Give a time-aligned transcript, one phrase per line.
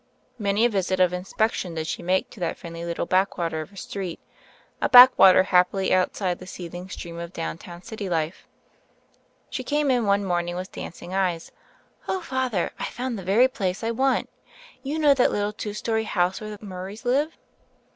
[0.39, 3.77] Many a visit of inspection did she make to that friendly little backwater of a
[3.77, 4.19] street—
[4.81, 8.47] a backwater happily outside the seething stream of downtown city life.
[9.51, 11.51] She came in one morning with dancing eyes.
[12.07, 14.27] "Oh, Father, Fve found the very place I want.
[14.27, 16.57] 88 THE FAIRY OF THE SNOWS 89 You know that little two story house where
[16.57, 17.37] the Murrays live?"